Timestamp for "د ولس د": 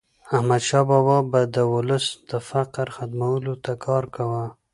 1.55-2.31